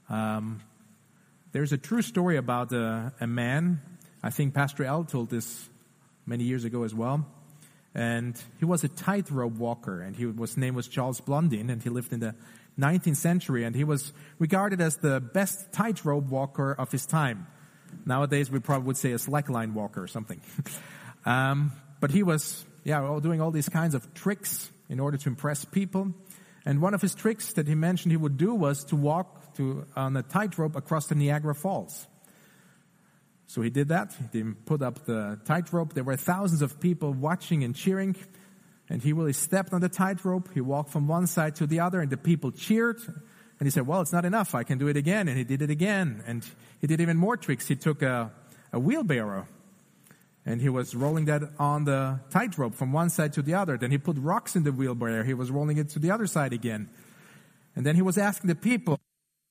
[0.10, 0.62] Um,
[1.52, 3.82] there's a true story about a, a man.
[4.24, 5.70] I think Pastor L told this
[6.26, 7.26] many years ago as well.
[7.94, 11.84] And he was a tightrope walker, and he was, his name was Charles Blondin, and
[11.84, 12.36] he lived in the
[12.80, 17.48] 19th century, and he was regarded as the best tightrope walker of his time.
[18.06, 20.39] Nowadays, we probably would say a slackline walker or something.
[21.26, 25.65] um, but he was, yeah, doing all these kinds of tricks in order to impress
[25.65, 26.13] people.
[26.65, 29.86] And one of his tricks that he mentioned he would do was to walk to,
[29.95, 32.08] on a tightrope across the Niagara Falls.
[33.47, 34.15] So he did that.
[34.32, 35.93] He put up the tightrope.
[35.93, 38.15] There were thousands of people watching and cheering.
[38.89, 40.54] And he really stepped on the tightrope.
[40.54, 43.00] He walked from one side to the other and the people cheered.
[43.06, 44.56] And he said, well, it's not enough.
[44.56, 45.28] I can do it again.
[45.28, 46.24] And he did it again.
[46.26, 46.45] And
[46.80, 47.67] he did even more tricks.
[47.67, 48.32] He took a,
[48.71, 49.47] a wheelbarrow
[50.46, 53.78] and he was rolling that on the tightrope from one side to the other.
[53.78, 55.24] Then he put rocks in the wheelbarrow.
[55.24, 56.90] He was rolling it to the other side again.
[57.76, 59.00] And then he was asking the people,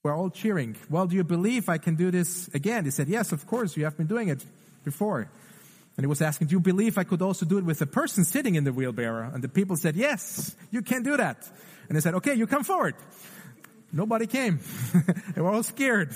[0.02, 2.84] we're all cheering, well, do you believe I can do this again?
[2.84, 3.76] He said, yes, of course.
[3.76, 4.44] You have been doing it
[4.82, 5.30] before.
[5.96, 8.24] And he was asking, do you believe I could also do it with a person
[8.24, 9.30] sitting in the wheelbarrow?
[9.32, 11.48] And the people said, yes, you can do that.
[11.88, 12.94] And they said, okay, you come forward.
[13.92, 14.60] Nobody came.
[15.34, 16.14] they were all scared.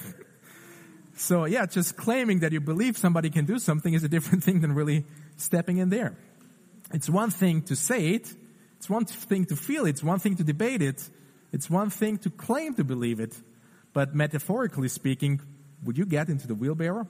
[1.16, 4.60] So yeah, just claiming that you believe somebody can do something is a different thing
[4.60, 5.04] than really
[5.36, 6.16] stepping in there.
[6.92, 8.32] It's one thing to say it.
[8.76, 9.90] It's one thing to feel it.
[9.90, 11.08] It's one thing to debate it.
[11.52, 13.34] It's one thing to claim to believe it.
[13.92, 15.40] But metaphorically speaking,
[15.84, 17.06] would you get into the wheelbarrow?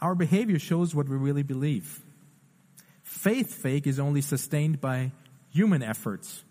[0.00, 2.00] Our behavior shows what we really believe.
[3.02, 5.12] Faith fake is only sustained by
[5.50, 6.44] human efforts.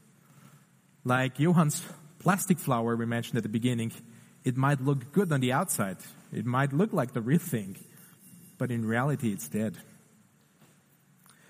[1.03, 1.83] Like Johan's
[2.19, 3.91] plastic flower we mentioned at the beginning,
[4.43, 5.97] it might look good on the outside.
[6.31, 7.77] It might look like the real thing,
[8.57, 9.77] but in reality it's dead.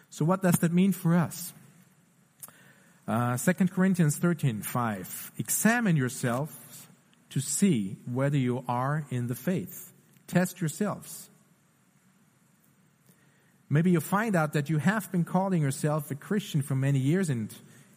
[0.09, 1.53] So what does that mean for us?
[3.07, 5.31] Uh, 2 Corinthians 13, 5.
[5.37, 6.53] Examine yourselves
[7.31, 9.91] to see whether you are in the faith.
[10.27, 11.29] Test yourselves.
[13.69, 17.29] Maybe you find out that you have been calling yourself a Christian for many years
[17.29, 17.53] and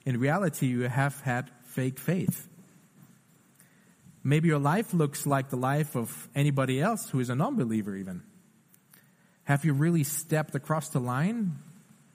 [0.06, 2.48] in reality you have had fake faith.
[4.26, 8.24] Maybe your life looks like the life of anybody else who is a non-believer even.
[9.44, 11.60] Have you really stepped across the line?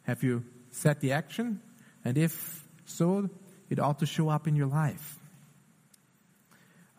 [0.04, 1.62] Have you set the action?
[2.04, 3.30] And if so,
[3.70, 5.16] it ought to show up in your life.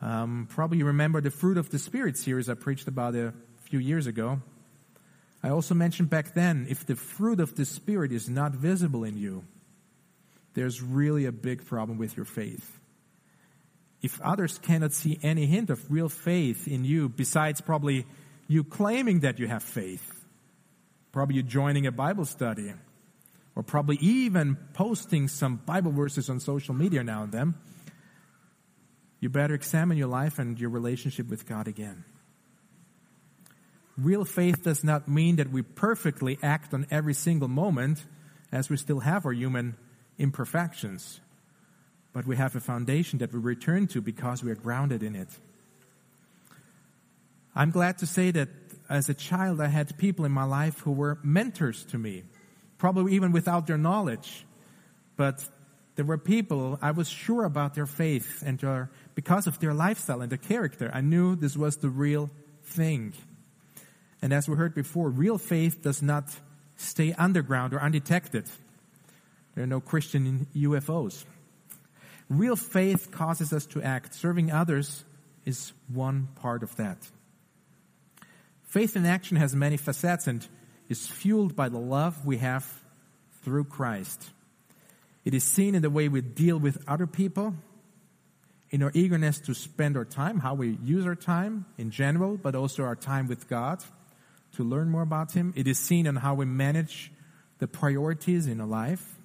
[0.00, 3.80] Um, probably you remember the Fruit of the Spirit series I preached about a few
[3.80, 4.40] years ago.
[5.42, 9.18] I also mentioned back then, if the fruit of the Spirit is not visible in
[9.18, 9.44] you,
[10.54, 12.78] there's really a big problem with your faith.
[14.02, 18.04] If others cannot see any hint of real faith in you, besides probably
[18.48, 20.24] you claiming that you have faith,
[21.12, 22.72] probably you joining a Bible study,
[23.54, 27.54] or probably even posting some Bible verses on social media now and then,
[29.20, 32.04] you better examine your life and your relationship with God again.
[33.96, 38.04] Real faith does not mean that we perfectly act on every single moment
[38.50, 39.76] as we still have our human
[40.18, 41.20] imperfections.
[42.12, 45.28] But we have a foundation that we return to because we are grounded in it.
[47.54, 48.48] I'm glad to say that
[48.88, 52.24] as a child, I had people in my life who were mentors to me,
[52.78, 54.44] probably even without their knowledge.
[55.16, 55.46] But
[55.96, 60.20] there were people, I was sure about their faith and their, because of their lifestyle
[60.22, 60.90] and their character.
[60.92, 62.30] I knew this was the real
[62.64, 63.12] thing.
[64.22, 66.24] And as we heard before, real faith does not
[66.76, 68.46] stay underground or undetected.
[69.54, 71.24] There are no Christian UFOs.
[72.32, 74.14] Real faith causes us to act.
[74.14, 75.04] Serving others
[75.44, 76.96] is one part of that.
[78.62, 80.48] Faith in action has many facets and
[80.88, 82.64] is fueled by the love we have
[83.42, 84.30] through Christ.
[85.26, 87.54] It is seen in the way we deal with other people,
[88.70, 92.54] in our eagerness to spend our time, how we use our time in general, but
[92.54, 93.84] also our time with God
[94.56, 95.52] to learn more about Him.
[95.54, 97.12] It is seen in how we manage
[97.58, 99.18] the priorities in our life.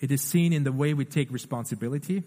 [0.00, 2.24] It is seen in the way we take responsibility.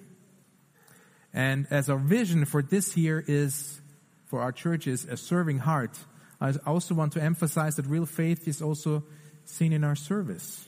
[1.33, 3.81] And as our vision for this year is
[4.25, 5.97] for our churches a serving heart,
[6.39, 9.03] I also want to emphasize that real faith is also
[9.45, 10.67] seen in our service.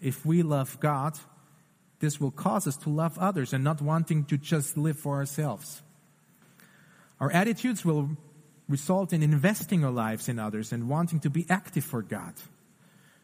[0.00, 1.18] If we love God,
[2.00, 5.82] this will cause us to love others and not wanting to just live for ourselves.
[7.20, 8.10] Our attitudes will
[8.68, 12.34] result in investing our lives in others and wanting to be active for God.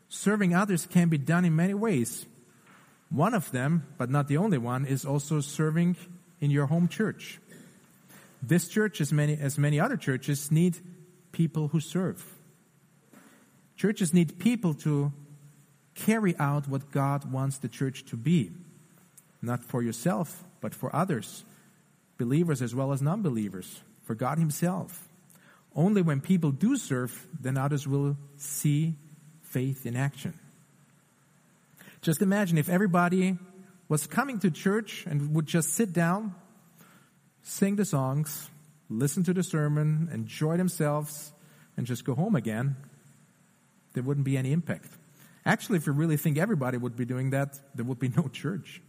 [0.09, 2.27] Serving others can be done in many ways.
[3.15, 5.97] One of them, but not the only one, is also serving
[6.41, 7.39] in your home church.
[8.43, 10.79] This church, as many, as many other churches, need
[11.31, 12.25] people who serve.
[13.77, 15.13] Churches need people to
[15.95, 18.51] carry out what God wants the church to be.
[19.41, 21.45] Not for yourself, but for others,
[22.19, 25.09] believers as well as non believers, for God Himself.
[25.77, 28.97] Only when people do serve, then others will see
[29.43, 30.35] faith in action.
[32.05, 33.39] Just imagine if everybody
[33.89, 36.35] was coming to church and would just sit down,
[37.41, 38.51] sing the songs,
[38.91, 41.33] listen to the sermon, enjoy themselves,
[41.79, 42.77] and just go home again.
[43.95, 44.89] There wouldn't be any impact.
[45.47, 48.83] Actually, if you really think everybody would be doing that, there would be no church.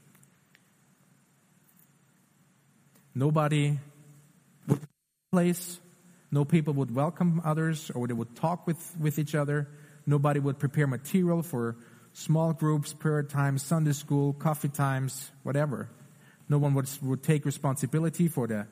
[3.16, 3.80] Nobody
[4.68, 4.82] would
[5.32, 5.80] place,
[6.32, 9.70] no people would welcome others or they would talk with, with each other.
[10.06, 11.78] Nobody would prepare material for
[12.16, 15.90] small groups, prayer times, Sunday school, coffee times, whatever.
[16.48, 18.68] No one would, would take responsibility for the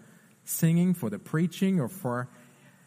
[0.45, 2.29] singing, for the preaching, or for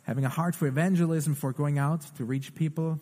[0.05, 2.99] having a heart for evangelism, for going out to reach people.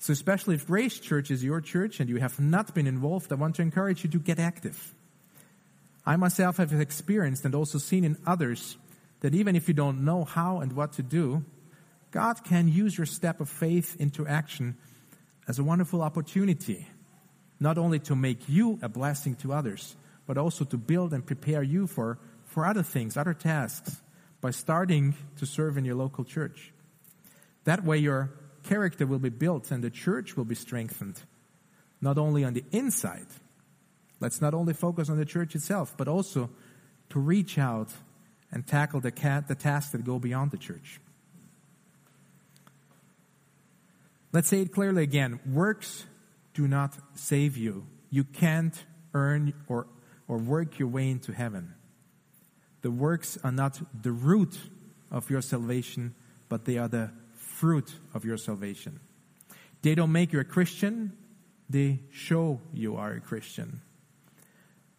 [0.00, 3.36] So, especially if Grace Church is your church and you have not been involved, I
[3.36, 4.94] want to encourage you to get active.
[6.04, 8.76] I myself have experienced and also seen in others
[9.20, 11.44] that even if you don't know how and what to do,
[12.10, 14.76] God can use your step of faith into action
[15.50, 16.86] as a wonderful opportunity,
[17.58, 21.60] not only to make you a blessing to others, but also to build and prepare
[21.60, 24.00] you for, for other things, other tasks,
[24.40, 26.72] by starting to serve in your local church.
[27.64, 28.30] That way, your
[28.62, 31.20] character will be built and the church will be strengthened,
[32.00, 33.26] not only on the inside.
[34.20, 36.48] Let's not only focus on the church itself, but also
[37.08, 37.88] to reach out
[38.52, 39.10] and tackle the,
[39.48, 41.00] the tasks that go beyond the church.
[44.32, 45.40] Let's say it clearly again.
[45.46, 46.06] Works
[46.54, 47.86] do not save you.
[48.10, 49.86] You can't earn or,
[50.28, 51.74] or work your way into heaven.
[52.82, 54.56] The works are not the root
[55.10, 56.14] of your salvation,
[56.48, 59.00] but they are the fruit of your salvation.
[59.82, 61.12] They don't make you a Christian,
[61.68, 63.80] they show you are a Christian.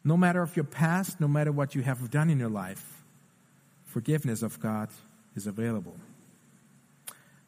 [0.03, 3.03] No matter of your past, no matter what you have done in your life,
[3.85, 4.89] forgiveness of God
[5.35, 5.95] is available.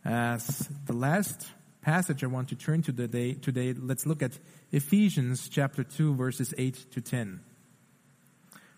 [0.06, 1.48] As the last
[1.84, 4.40] passage I want to turn to today, today, let's look at
[4.72, 7.42] Ephesians chapter 2 verses 8 to 10,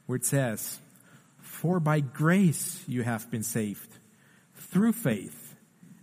[0.07, 0.79] where it says,
[1.39, 3.89] For by grace you have been saved,
[4.55, 5.55] through faith,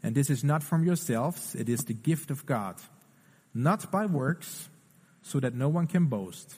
[0.02, 2.76] and this is not from yourselves, it is the gift of God,
[3.52, 4.68] not by works,
[5.22, 6.54] so that no one can boast.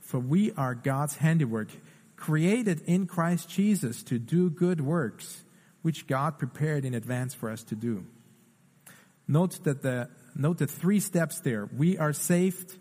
[0.00, 1.68] For we are God's handiwork,
[2.16, 5.42] created in Christ Jesus to do good works,
[5.82, 8.06] which God prepared in advance for us to do.
[9.28, 11.68] Note that the, note the three steps there.
[11.76, 12.74] We are saved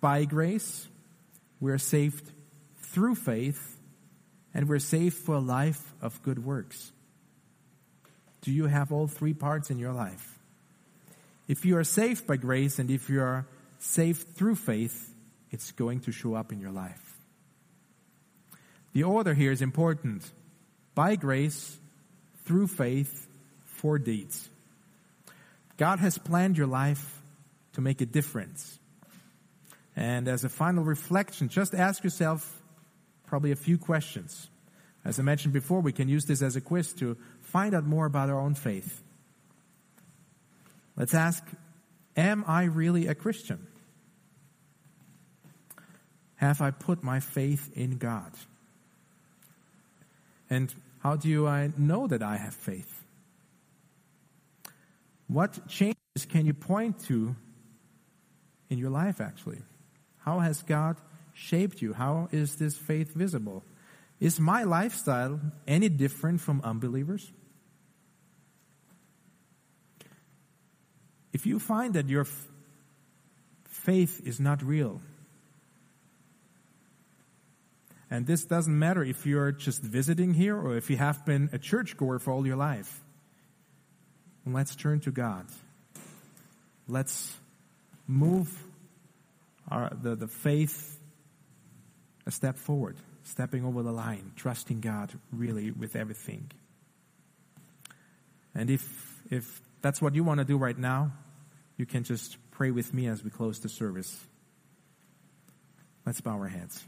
[0.00, 0.88] by grace.
[1.60, 2.30] We are saved
[2.82, 3.78] through faith
[4.52, 6.92] and we're saved for a life of good works.
[8.42, 10.38] Do you have all three parts in your life?
[11.48, 13.46] If you are saved by grace and if you are
[13.78, 15.14] saved through faith,
[15.50, 17.16] it's going to show up in your life.
[18.92, 20.30] The order here is important.
[20.94, 21.78] By grace,
[22.44, 23.26] through faith,
[23.64, 24.48] for deeds.
[25.82, 27.20] God has planned your life
[27.72, 28.78] to make a difference.
[29.96, 32.62] And as a final reflection, just ask yourself
[33.26, 34.48] probably a few questions.
[35.04, 38.06] As I mentioned before, we can use this as a quiz to find out more
[38.06, 39.02] about our own faith.
[40.96, 41.42] Let's ask,
[42.16, 43.66] am I really a Christian?
[46.36, 48.30] Have I put my faith in God?
[50.48, 53.01] And how do I know that I have faith?
[55.32, 57.34] What changes can you point to
[58.68, 59.62] in your life, actually?
[60.18, 60.98] How has God
[61.32, 61.94] shaped you?
[61.94, 63.64] How is this faith visible?
[64.20, 67.32] Is my lifestyle any different from unbelievers?
[71.32, 72.48] If you find that your f-
[73.64, 75.00] faith is not real,
[78.10, 81.58] and this doesn't matter if you're just visiting here or if you have been a
[81.58, 83.01] churchgoer for all your life.
[84.46, 85.46] Let's turn to God.
[86.88, 87.34] Let's
[88.06, 88.52] move
[89.68, 90.98] our, the, the faith
[92.26, 96.50] a step forward, stepping over the line, trusting God really with everything.
[98.54, 101.12] And if, if that's what you want to do right now,
[101.76, 104.16] you can just pray with me as we close the service.
[106.04, 106.84] Let's bow our heads.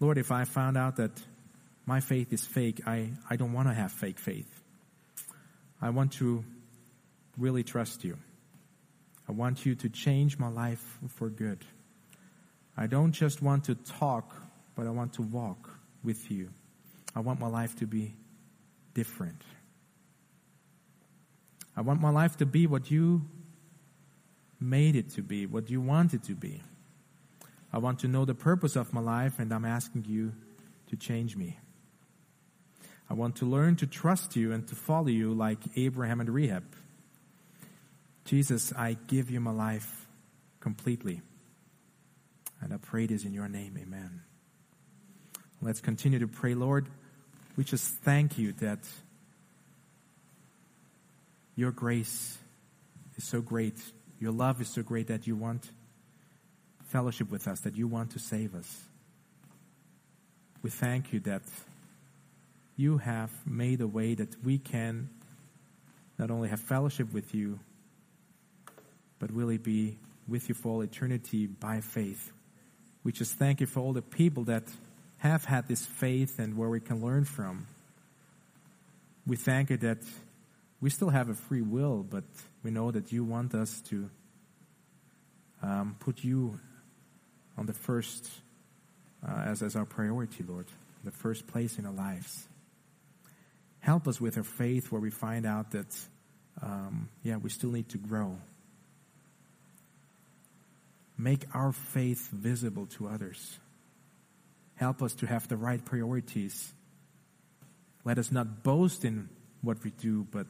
[0.00, 1.12] Lord, if I found out that
[1.86, 4.62] my faith is fake, I, I don't want to have fake faith.
[5.80, 6.44] I want to
[7.36, 8.16] really trust you.
[9.28, 11.64] I want you to change my life for good.
[12.76, 14.34] I don't just want to talk,
[14.74, 15.70] but I want to walk
[16.02, 16.50] with you.
[17.14, 18.14] I want my life to be
[18.92, 19.42] different.
[21.76, 23.22] I want my life to be what you
[24.60, 26.62] made it to be, what you want it to be.
[27.72, 30.32] I want to know the purpose of my life, and I'm asking you
[30.88, 31.58] to change me.
[33.14, 36.64] I want to learn to trust you and to follow you like Abraham and Rahab.
[38.24, 40.08] Jesus, I give you my life
[40.58, 41.22] completely.
[42.60, 43.78] And I pray this in your name.
[43.80, 44.22] Amen.
[45.62, 46.88] Let's continue to pray, Lord.
[47.56, 48.80] We just thank you that
[51.54, 52.36] your grace
[53.16, 53.78] is so great.
[54.18, 55.70] Your love is so great that you want
[56.88, 58.82] fellowship with us, that you want to save us.
[60.62, 61.42] We thank you that
[62.76, 65.08] you have made a way that we can
[66.18, 67.58] not only have fellowship with you,
[69.18, 69.96] but really be
[70.26, 72.32] with you for all eternity by faith.
[73.04, 74.64] We just thank you for all the people that
[75.18, 77.66] have had this faith and where we can learn from.
[79.26, 79.98] We thank you that
[80.80, 82.24] we still have a free will, but
[82.62, 84.10] we know that you want us to
[85.62, 86.58] um, put you
[87.56, 88.28] on the first,
[89.26, 90.66] uh, as, as our priority, Lord,
[91.04, 92.46] the first place in our lives.
[93.84, 95.94] Help us with our faith where we find out that,
[96.62, 98.38] um, yeah, we still need to grow.
[101.18, 103.58] Make our faith visible to others.
[104.76, 106.72] Help us to have the right priorities.
[108.06, 109.28] Let us not boast in
[109.60, 110.46] what we do, but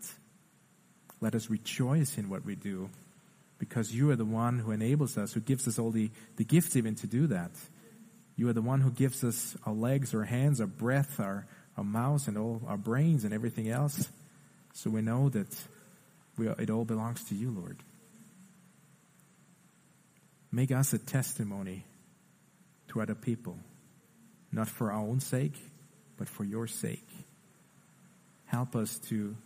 [1.20, 2.88] let us rejoice in what we do
[3.58, 6.76] because you are the one who enables us, who gives us all the, the gifts
[6.76, 7.50] even to do that.
[8.36, 11.84] You are the one who gives us our legs, our hands, our breath, our, our
[11.84, 14.08] mouths, and all our brains and everything else.
[14.72, 15.48] So we know that
[16.36, 17.78] we are, it all belongs to you, Lord.
[20.50, 21.84] Make us a testimony
[22.88, 23.58] to other people,
[24.52, 25.56] not for our own sake,
[26.16, 27.08] but for your sake.
[28.46, 29.36] Help us to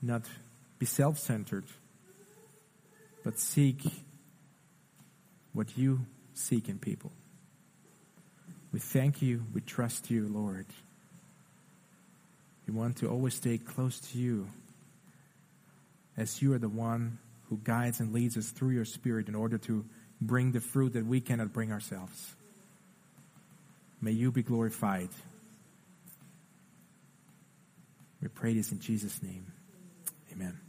[0.00, 0.22] not
[0.78, 1.64] be self centered,
[3.24, 3.82] but seek
[5.52, 7.10] what you seek in people.
[8.72, 10.66] We thank you, we trust you, Lord.
[12.68, 14.46] We want to always stay close to you
[16.18, 19.56] as you are the one who guides and leads us through your Spirit in order
[19.56, 19.86] to
[20.20, 22.34] bring the fruit that we cannot bring ourselves.
[24.02, 25.08] May you be glorified.
[28.20, 29.46] We pray this in Jesus' name.
[30.30, 30.67] Amen.